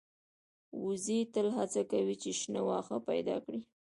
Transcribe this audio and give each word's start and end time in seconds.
وزې 0.85 1.19
تل 1.33 1.47
هڅه 1.57 1.81
کوي 1.91 2.15
چې 2.21 2.29
شنه 2.39 2.61
واښه 2.67 2.97
پیدا 3.09 3.35
کړي 3.45 3.59